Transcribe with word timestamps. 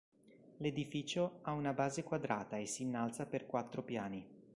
L'edificio 0.57 1.41
ha 1.43 1.51
una 1.51 1.73
base 1.73 2.01
quadrata 2.01 2.57
e 2.57 2.65
si 2.65 2.81
innalza 2.81 3.27
per 3.27 3.45
quattro 3.45 3.83
piani. 3.83 4.27